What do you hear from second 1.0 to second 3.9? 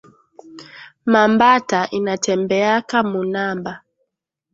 Ma mbata inatembeaka mu namba